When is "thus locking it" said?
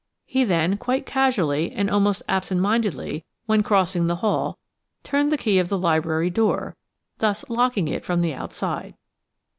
7.19-8.03